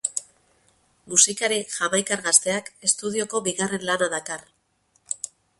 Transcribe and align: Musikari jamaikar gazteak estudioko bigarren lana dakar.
Musikari 1.13 1.59
jamaikar 1.75 2.25
gazteak 2.29 2.73
estudioko 2.89 3.45
bigarren 3.49 3.89
lana 3.91 4.09
dakar. 4.19 4.49